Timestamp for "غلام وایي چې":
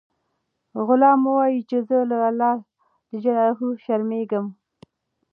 0.85-1.77